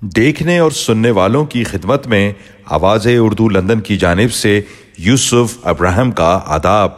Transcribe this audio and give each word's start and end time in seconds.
دیکھنے 0.00 0.58
اور 0.58 0.70
سننے 0.70 1.10
والوں 1.10 1.44
کی 1.44 1.64
خدمت 1.64 2.06
میں 2.06 2.32
آواز 2.66 3.06
اردو 3.18 3.48
لندن 3.48 3.80
کی 3.80 3.96
جانب 3.96 4.32
سے 4.32 4.60
یوسف 4.98 5.58
ابراہم 5.62 6.10
کا 6.10 6.40
آداب۔ 6.46 6.92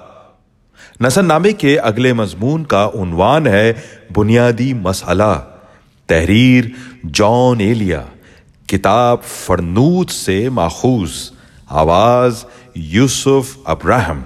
نثر 1.01 1.23
نامے 1.23 1.53
کے 1.53 1.79
اگلے 1.79 2.13
مضمون 2.13 2.65
کا 2.65 2.91
عنوان 2.95 3.47
ہے 3.47 3.73
بنیادی 4.17 4.75
مسئلہ۔ 4.75 5.41
تحریر 6.07 6.65
جان 7.15 7.61
ایلیا۔ 7.61 8.03
کتاب 8.67 9.23
فرنوت 9.23 10.11
سے 10.11 10.49
ماخوذ۔ 10.49 11.11
آواز 11.69 12.45
یوسف 12.75 13.59
ابراہم 13.65 14.23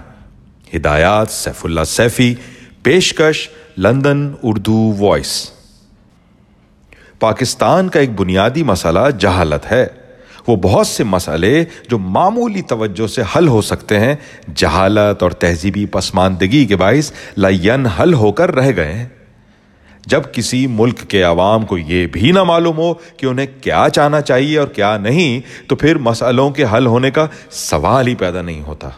ہدایات 0.76 1.30
سیف 1.30 1.64
اللہ 1.64 1.84
سیفی۔ 1.86 2.34
پیشکش 2.82 3.48
لندن 3.78 4.32
اردو 4.42 4.94
وائس۔ 4.98 5.50
پاکستان 7.24 7.88
کا 7.88 8.00
ایک 8.00 8.20
بنیادی 8.20 8.62
مسئلہ 8.62 9.00
جہالت 9.18 9.72
ہے۔ 9.72 9.86
وہ 10.46 10.56
بہت 10.56 10.86
سے 10.86 11.04
مسئلے 11.04 11.64
جو 11.88 11.98
معمولی 11.98 12.62
توجہ 12.62 13.06
سے 13.06 13.22
حل 13.36 13.48
ہو 13.48 13.62
سکتے 13.62 14.00
ہیں، 14.00 14.14
جہالت 14.54 15.22
اور 15.22 15.30
تہذیبی 15.30 15.86
پسماندگی 15.86 16.64
کے 16.64 16.76
باعث 16.76 17.12
لین 17.36 17.86
حل 17.86 18.14
ہو 18.14 18.32
کر 18.32 18.54
رہ 18.54 18.70
گئے 18.76 18.92
ہیں۔ 18.92 19.08
جب 20.06 20.22
کسی 20.32 20.66
ملک 20.66 20.98
کے 21.08 21.22
عوام 21.22 21.64
کو 21.66 21.78
یہ 21.78 22.06
بھی 22.06 22.30
نہ 22.30 22.42
معلوم 22.42 22.76
ہو 22.76 22.94
کہ 22.94 23.26
انہیں 23.26 23.46
کیا 23.60 23.86
چاہنا 23.92 24.20
چاہیے 24.20 24.58
اور 24.58 24.68
کیا 24.68 24.96
نہیں، 24.96 25.40
تو 25.68 25.76
پھر 25.76 25.98
مسئلوں 25.98 26.50
کے 26.50 26.64
حل 26.72 26.86
ہونے 26.86 27.10
کا 27.10 27.26
سوال 27.50 28.06
ہی 28.06 28.14
پیدا 28.14 28.42
نہیں 28.42 28.62
ہوتا۔ 28.62 28.88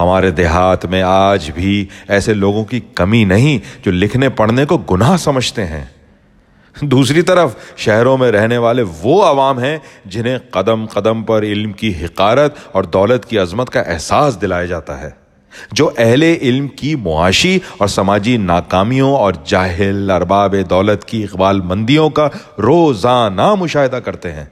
ہمارے 0.00 0.30
دیہات 0.30 0.86
میں 0.86 1.02
آج 1.02 1.50
بھی 1.50 1.86
ایسے 2.08 2.34
لوگوں 2.34 2.64
کی 2.64 2.80
کمی 2.94 3.24
نہیں 3.24 3.58
جو 3.84 3.92
لکھنے 3.92 4.28
پڑھنے 4.28 4.64
کو 4.64 4.78
گناہ 4.78 5.16
سمجھتے 5.16 5.66
ہیں۔ 5.66 5.84
دوسری 6.76 7.22
طرف 7.22 7.54
شہروں 7.76 8.18
میں 8.18 8.30
رہنے 8.32 8.58
والے 8.58 8.84
وہ 9.02 9.22
عوام 9.24 9.58
ہیں 9.58 9.78
جنہیں 10.04 10.38
قدم 10.50 10.86
قدم 10.86 11.22
پر 11.22 11.42
علم 11.42 11.72
کی 11.72 11.92
حقارت 12.04 12.54
اور 12.72 12.84
دولت 12.84 13.24
کی 13.26 13.38
عظمت 13.38 13.70
کا 13.70 13.80
احساس 13.80 14.40
دلایا 14.42 14.64
جاتا 14.64 15.00
ہے، 15.00 15.10
جو 15.72 15.90
اہل 15.98 16.22
علم 16.22 16.68
کی 16.68 16.94
معاشی 16.94 17.58
اور 17.78 17.88
سماجی 17.88 18.36
ناکامیوں 18.36 19.14
اور 19.16 19.32
جاہل 19.44 20.10
ارباب 20.10 20.54
دولت 20.70 21.04
کی 21.04 21.22
اقبال 21.24 21.60
مندیوں 21.60 22.10
کا 22.10 22.28
روزانہ 22.58 23.54
مشاہدہ 23.54 23.96
کرتے 23.96 24.32
ہیں۔ 24.32 24.44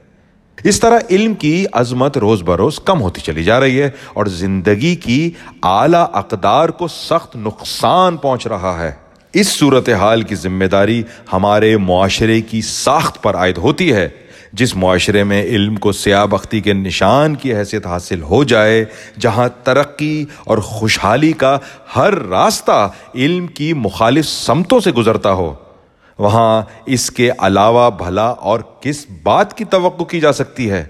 اس 0.63 0.79
طرح 0.79 0.99
علم 1.09 1.33
کی 1.33 1.65
عظمت 1.73 2.17
روز 2.17 2.41
بروز 2.43 2.79
کم 2.79 3.01
ہوتی 3.01 3.21
چلی 3.21 3.43
جا 3.43 3.59
رہی 3.59 3.81
ہے 3.81 3.89
اور 4.13 4.25
زندگی 4.25 4.95
کی 4.95 5.31
اعلی 5.63 6.03
اقدار 6.13 6.69
کو 6.69 6.87
سخت 6.87 7.35
نقصان 7.35 8.17
پہنچ 8.17 8.47
رہا 8.47 8.83
ہے۔ 8.83 8.91
اس 9.33 9.47
صورتحال 9.47 10.21
کی 10.21 10.35
ذمہ 10.35 10.65
داری 10.65 11.03
ہمارے 11.33 11.77
معاشرے 11.77 12.41
کی 12.41 12.61
ساخت 12.61 13.21
پر 13.23 13.35
عائد 13.35 13.57
ہوتی 13.57 13.93
ہے۔ 13.93 14.09
جس 14.53 14.75
معاشرے 14.75 15.23
میں 15.23 15.43
علم 15.43 15.75
کو 15.75 15.91
سیاہ 15.91 16.25
بختی 16.25 16.61
کے 16.61 16.73
نشان 16.73 17.35
کی 17.35 17.55
حیثیت 17.55 17.87
حاصل 17.87 18.21
ہو 18.21 18.43
جائے، 18.43 18.85
جہاں 19.19 19.49
ترقی 19.63 20.25
اور 20.43 20.57
خوشحالی 20.57 21.31
کا 21.31 21.57
ہر 21.95 22.13
راستہ 22.13 22.89
علم 23.15 23.47
کی 23.47 23.73
مخالف 23.73 24.25
سمتوں 24.25 24.79
سے 24.79 24.91
گزرتا 24.91 25.31
ہو، 25.31 25.53
وہاں 26.19 26.61
اس 26.85 27.11
کے 27.11 27.29
علاوہ 27.39 27.89
بھلا 27.89 28.27
اور 28.27 28.59
کس 28.81 29.05
بات 29.23 29.57
کی 29.57 29.63
توقع 29.63 30.03
کی 30.03 30.19
جا 30.19 30.33
سکتی 30.33 30.71
ہے؟ 30.71 30.85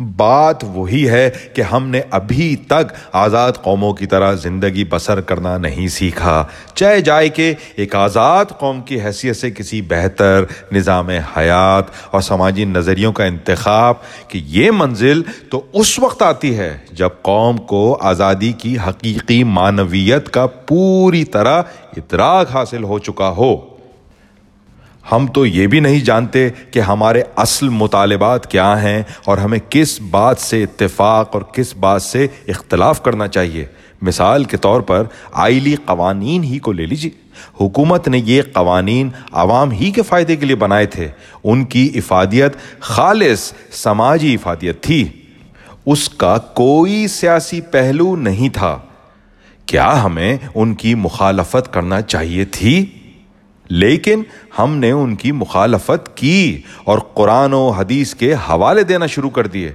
بات 0.00 0.64
وہی 0.64 1.08
ہے 1.08 1.30
کہ 1.54 1.62
ہم 1.62 1.88
نے 1.88 2.00
ابھی 2.10 2.56
تک 2.56 2.92
آزاد 3.12 3.52
قوموں 3.62 3.92
کی 3.92 4.06
طرح 4.06 4.32
زندگی 4.32 4.84
بسر 4.84 5.20
کرنا 5.20 5.58
نہیں 5.58 5.88
سیکھا۔ 5.88 6.44
چاہے 6.74 7.00
جائے 7.00 7.28
کہ 7.28 7.54
ایک 7.76 7.94
آزاد 7.94 8.44
قوم 8.58 8.80
کی 8.80 9.00
حیثیت 9.00 9.36
سے 9.36 9.50
کسی 9.50 9.82
بہتر 9.82 10.44
نظام 10.72 11.08
حیات 11.08 11.84
اور 12.10 12.20
سماجی 12.20 12.64
نظریوں 12.64 13.12
کا 13.12 13.24
انتخاب 13.24 13.94
کہ 14.28 14.40
یہ 14.44 14.70
منزل 14.70 15.22
تو 15.50 15.62
اس 15.72 15.98
وقت 15.98 16.22
آتی 16.22 16.58
ہے 16.58 16.78
جب 16.92 17.08
قوم 17.22 17.56
کو 17.56 17.98
آزادی 18.00 18.52
کی 18.52 18.76
حقیقی 18.88 19.44
معنویت 19.44 20.30
کا 20.30 20.46
پوری 20.46 21.24
طرح 21.24 21.62
ادراک 21.96 22.50
حاصل 22.52 22.84
ہو 22.84 22.98
چکا 22.98 23.28
ہو۔ 23.28 23.71
ہم 25.12 25.26
تو 25.26 25.46
یہ 25.46 25.66
بھی 25.66 25.80
نہیں 25.80 26.00
جانتے 26.00 26.48
کہ 26.70 26.80
ہمارے 26.80 27.22
اصل 27.36 27.68
مطالبات 27.68 28.50
کیا 28.50 28.82
ہیں 28.82 29.02
اور 29.24 29.38
ہمیں 29.38 29.58
کس 29.68 30.00
بات 30.00 30.38
سے 30.38 30.62
اتفاق 30.62 31.30
اور 31.32 31.42
کس 31.42 31.76
بات 31.76 32.02
سے 32.02 32.26
اختلاف 32.48 33.02
کرنا 33.02 33.28
چاہیے۔ 33.28 33.66
مثال 34.02 34.44
کے 34.44 34.56
طور 34.56 34.80
پر 34.80 35.04
آئلی 35.32 35.74
قوانین 35.84 36.44
ہی 36.44 36.58
کو 36.58 36.72
لے 36.72 36.86
لیجیے۔ 36.86 37.10
حکومت 37.60 38.08
نے 38.08 38.18
یہ 38.18 38.42
قوانین 38.52 39.08
عوام 39.32 39.70
ہی 39.70 39.90
کے 39.90 40.02
فائدے 40.02 40.36
کے 40.36 40.46
لیے 40.46 40.56
بنائے 40.56 40.86
تھے۔ 40.86 41.08
ان 41.44 41.64
کی 41.64 41.90
افادیت 41.94 42.52
خالص 42.80 43.52
سماجی 43.72 44.34
افادیت 44.34 44.82
تھی۔ 44.82 45.08
اس 45.86 46.08
کا 46.08 46.38
کوئی 46.38 47.08
سیاسی 47.08 47.60
پہلو 47.60 48.16
نہیں 48.16 48.48
تھا۔ 48.48 48.78
کیا 49.66 50.04
ہمیں 50.04 50.36
ان 50.54 50.74
کی 50.74 50.94
مخالفت 50.94 51.72
کرنا 51.72 52.00
چاہیے 52.00 52.44
تھی؟ 52.44 52.86
لیکن 53.72 54.22
ہم 54.58 54.76
نے 54.76 54.90
ان 54.90 55.14
کی 55.14 55.32
مخالفت 55.32 56.16
کی 56.16 56.62
اور 56.84 56.98
قرآن 56.98 57.52
و 57.52 57.70
حدیث 57.70 58.14
کے 58.14 58.34
حوالے 58.34 58.82
دینا 58.82 59.06
شروع 59.06 59.30
کر 59.30 59.46
دیے۔ 59.46 59.72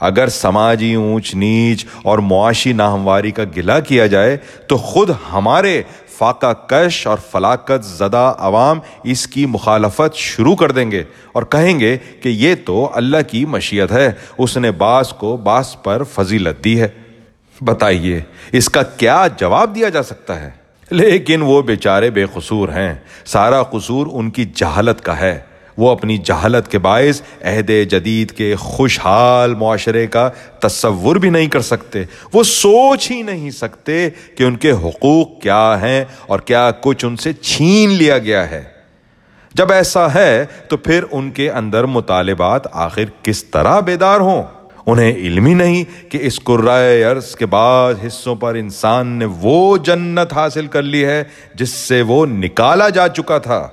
اگر 0.00 0.28
سماجی 0.28 0.94
اونچ 0.94 1.34
نیچ 1.34 1.86
اور 2.02 2.18
معاشی 2.18 2.72
ناہمواری 2.72 3.30
کا 3.30 3.42
گلا 3.56 3.80
کیا 3.80 4.06
جائے، 4.06 4.36
تو 4.66 4.76
خود 4.76 5.10
ہمارے 5.32 5.82
فاقہ 6.18 6.52
کش 6.66 7.06
اور 7.06 7.18
فلاقت 7.30 7.84
زدہ 7.84 8.34
عوام 8.38 8.80
اس 9.04 9.26
کی 9.26 9.46
مخالفت 9.46 10.16
شروع 10.16 10.56
کر 10.56 10.70
دیں 10.70 10.90
گے 10.90 11.02
اور 11.32 11.42
کہیں 11.42 11.80
گے 11.80 11.96
کہ 12.22 12.28
یہ 12.28 12.54
تو 12.64 12.90
اللہ 12.94 13.16
کی 13.28 13.44
مشیت 13.44 13.92
ہے، 13.92 14.12
اس 14.38 14.56
نے 14.56 14.70
باس 14.70 15.08
کو 15.08 15.36
باس 15.36 15.82
پر 15.82 16.02
فضیلت 16.02 16.64
دی 16.64 16.80
ہے۔ 16.80 16.88
بتائیے، 17.60 18.20
اس 18.52 18.68
کا 18.68 18.82
کیا 18.82 19.26
جواب 19.36 19.74
دیا 19.74 19.88
جا 19.88 20.02
سکتا 20.02 20.40
ہے؟ 20.40 20.50
لیکن 20.90 21.42
وہ 21.42 21.62
بیچارے 21.62 22.10
بے 22.10 22.24
قصور 22.34 22.68
ہیں۔ 22.68 22.94
سارا 23.24 23.62
قصور 23.62 24.06
ان 24.12 24.30
کی 24.30 24.44
جہالت 24.54 25.00
کا 25.00 25.20
ہے۔ 25.20 25.40
وہ 25.76 25.90
اپنی 25.90 26.18
جہالت 26.18 26.68
کے 26.68 26.78
باعث 26.78 27.22
عہد 27.42 27.70
جدید 27.90 28.30
کے 28.30 28.56
خوشحال 28.56 29.54
معاشرے 29.54 30.06
کا 30.06 30.30
تصور 30.60 31.16
بھی 31.16 31.30
نہیں 31.30 31.46
کر 31.46 31.60
سکتے۔ 31.60 32.02
وہ 32.32 32.42
سوچ 32.42 33.10
ہی 33.10 33.22
نہیں 33.22 33.50
سکتے 33.50 34.08
کہ 34.36 34.42
ان 34.42 34.56
کے 34.56 34.70
حقوق 34.70 35.40
کیا 35.42 35.78
ہیں 35.82 36.04
اور 36.26 36.38
کیا 36.38 36.70
کچھ 36.80 37.04
ان 37.04 37.16
سے 37.16 37.32
چھین 37.32 37.90
لیا 37.90 38.18
گیا 38.18 38.50
ہے۔ 38.50 38.64
جب 39.54 39.72
ایسا 39.72 40.14
ہے 40.14 40.46
تو 40.68 40.76
پھر 40.76 41.04
ان 41.10 41.30
کے 41.30 41.50
اندر 41.50 41.84
مطالبات 41.84 42.62
آخر 42.72 43.04
کس 43.22 43.44
طرح 43.44 43.80
بیدار 43.80 44.20
ہوں؟ 44.20 44.42
انہیں 44.88 45.12
علم 45.12 45.46
ہی 45.46 45.54
نہیں 45.54 46.10
کہ 46.10 46.18
اس 46.22 46.40
قرائے 46.40 47.02
عرض 47.02 47.34
کے 47.36 47.46
بعد 47.46 47.94
حصوں 48.06 48.34
پر 48.34 48.54
انسان 48.54 49.06
نے 49.06 49.24
وہ 49.24 49.76
جنت 49.76 50.32
حاصل 50.32 50.66
کر 50.66 50.82
لی 50.82 51.04
ہے 51.04 51.24
جس 51.54 51.70
سے 51.70 52.02
وہ 52.02 52.26
نکالا 52.26 52.88
جا 52.88 53.08
چکا 53.08 53.38
تھا۔ 53.38 53.68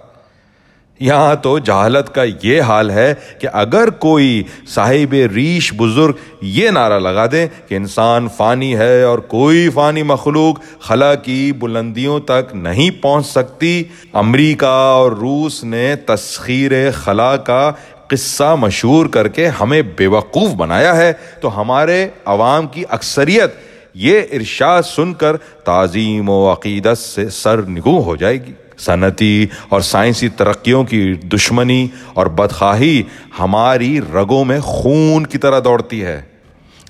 یہاں 1.00 1.36
تو 1.36 1.60
جہالت 1.60 2.16
کا 2.16 2.24
یہ 2.44 2.62
حال 2.62 2.92
ہے 2.92 3.14
کہ 3.42 3.48
اگر 3.54 3.90
کوئی 3.90 4.44
صاحب 4.68 5.16
ریش 5.34 5.74
بزرگ 5.74 6.14
یہ 6.42 6.70
نعرہ 6.70 7.00
لگا 7.00 7.26
دیں 7.32 7.48
کہ 7.68 7.76
انسان 7.76 8.28
فانی 8.38 8.78
ہے 8.78 9.02
اور 9.04 9.20
کوئی 9.20 9.70
فانی 9.70 10.04
مخلوق 10.04 10.60
خلا 10.82 11.16
کی 11.16 11.52
بلندیوں 11.52 12.20
تک 12.20 12.56
نہیں 12.56 12.92
پہنچ 13.04 13.26
سکتی، 13.26 13.84
امریکہ 14.14 14.66
اور 14.66 15.12
روس 15.12 15.64
نے 15.64 15.96
تسخیر 15.96 16.92
خلا 16.92 17.38
کا 17.38 17.72
قصہ 18.08 18.56
مشہور 18.60 19.06
کر 19.06 19.28
کے 19.28 19.48
ہمیں 19.48 19.82
بے 19.98 20.08
وقوف 20.08 20.54
بنایا 20.54 20.96
ہے، 20.96 21.14
تو 21.42 21.62
ہمارے 21.62 22.10
عوام 22.26 22.68
کی 22.68 22.84
اکثریت 22.90 23.54
یہ 23.94 24.22
ارشاد 24.32 24.84
سن 24.84 25.14
کر 25.14 25.38
تعظیم 25.38 26.30
و 26.30 26.54
عقیدت 26.54 26.98
سے 26.98 27.30
سر 27.30 27.62
نگو 27.62 28.04
ہو 28.04 28.16
جائے 28.16 28.46
گی۔ 28.46 28.54
صنعتی 28.78 29.46
اور 29.70 29.82
سائنسی 29.82 30.30
ترقیوں 30.30 30.84
کی 30.84 31.14
دشمنی 31.14 31.88
اور 32.14 32.26
بدخواہی 32.26 33.04
ہماری 33.40 34.00
رگوں 34.14 34.46
میں 34.46 34.60
خون 34.60 35.26
کی 35.26 35.38
طرح 35.38 35.60
دوڑتی 35.64 36.06
ہے۔ 36.06 36.22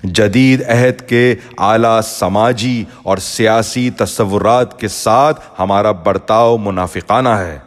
جدید 0.04 0.62
عہد 0.68 1.08
کے 1.08 1.34
اعلیٰ 1.58 2.00
سماجی 2.00 2.84
اور 3.02 3.16
سیاسی 3.16 3.90
تصورات 3.90 4.80
کے 4.80 4.88
ساتھ 4.88 5.40
ہمارا 5.58 5.90
برتاؤ 5.90 6.56
منافقانہ 6.56 7.28
ہے۔ 7.28 7.58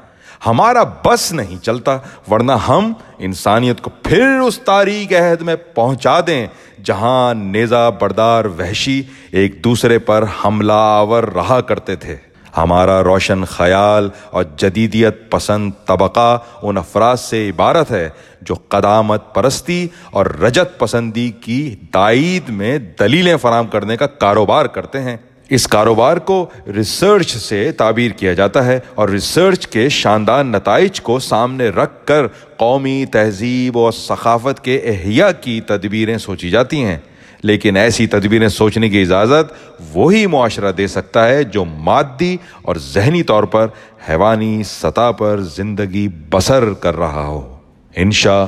ہمارا 0.45 0.83
بس 1.05 1.31
نہیں 1.31 1.63
چلتا، 1.63 1.97
ورنہ 2.31 2.51
ہم 2.51 2.93
انسانیت 3.17 3.81
کو 3.81 3.89
پھر 4.03 4.39
اس 4.39 4.59
تاریخ 4.59 5.13
عہد 5.13 5.41
میں 5.41 5.55
پہنچا 5.55 6.19
دیں 6.27 6.47
جہاں 6.83 7.33
نیزا 7.33 7.89
بردار، 7.89 8.45
وحشی 8.45 9.01
ایک 9.31 9.63
دوسرے 9.63 9.99
پر 9.99 10.25
حملہ 10.45 10.73
آور 10.73 11.23
رہا 11.23 11.61
کرتے 11.61 11.95
تھے۔ 11.95 12.15
ہمارا 12.57 13.03
روشن 13.03 13.45
خیال 13.45 14.09
اور 14.31 14.43
جدیدیت 14.57 15.29
پسند 15.29 15.71
طبقہ 15.85 16.37
ان 16.61 16.77
افراد 16.77 17.17
سے 17.17 17.49
عبارت 17.49 17.91
ہے 17.91 18.09
جو 18.41 18.55
قدامت 18.67 19.35
پرستی 19.35 19.87
اور 20.11 20.25
رجت 20.25 20.79
پسندی 20.79 21.31
کی 21.31 21.75
تائید 21.91 22.49
میں 22.49 22.77
دلیلیں 22.77 23.37
فراہم 23.37 23.67
کرنے 23.67 23.97
کا 23.97 24.07
کاروبار 24.07 24.65
کرتے 24.65 25.01
ہیں۔ 25.01 25.17
اس 25.49 25.67
کاروبار 25.67 26.17
کو 26.17 26.45
ریسرچ 26.75 27.37
سے 27.37 27.71
تعبیر 27.71 28.11
کیا 28.11 28.33
جاتا 28.33 28.65
ہے 28.65 28.79
اور 28.95 29.09
ریسرچ 29.09 29.67
کے 29.67 29.89
شاندار 29.89 30.43
نتائج 30.43 31.01
کو 31.01 31.19
سامنے 31.19 31.69
رکھ 31.69 32.07
کر 32.07 32.27
قومی 32.57 33.05
تہذیب 33.11 33.77
اور 33.77 33.91
ثقافت 33.91 34.63
کے 34.63 34.77
احیاء 34.77 35.29
کی 35.41 35.61
تدبیریں 35.61 36.17
سوچی 36.17 36.49
جاتی 36.49 36.83
ہیں۔ 36.83 36.97
لیکن 37.43 37.77
ایسی 37.77 38.07
تدبیریں 38.07 38.47
سوچنے 38.47 38.89
کی 38.89 39.01
اجازت 39.01 39.53
وہی 39.93 40.27
معاشرہ 40.27 40.71
دے 40.71 40.87
سکتا 40.87 41.27
ہے 41.27 41.43
جو 41.43 41.65
مادی 41.65 42.37
اور 42.61 42.75
ذہنی 42.75 43.23
طور 43.23 43.43
پر 43.43 43.67
حیوانی 44.09 44.63
سطح 44.63 45.11
پر 45.11 45.39
زندگی 45.39 46.07
بسر 46.29 46.73
کر 46.73 46.97
رہا 46.97 47.25
ہو۔ 47.25 47.57
انشا 47.95 48.45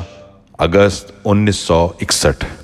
اگست 0.57 1.11
انیس 1.25 1.55
سو 1.55 1.87
اکسٹھ۔ 2.01 2.60